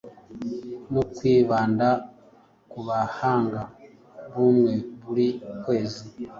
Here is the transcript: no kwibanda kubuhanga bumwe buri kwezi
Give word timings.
no 0.93 1.01
kwibanda 1.15 1.87
kubuhanga 2.71 3.61
bumwe 4.33 4.73
buri 5.03 5.27
kwezi 5.63 6.03